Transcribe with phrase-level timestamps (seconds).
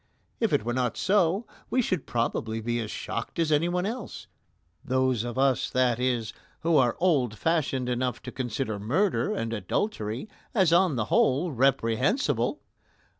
[0.39, 4.25] If it were not so, we should probably be as shocked as anyone else
[4.83, 10.27] those of us, that is, who are old fashioned enough to consider murder and adultery
[10.55, 12.61] as on the whole reprehensible.